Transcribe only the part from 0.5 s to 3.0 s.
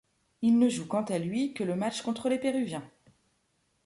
ne joue quant à lui que le match contre les Péruviens.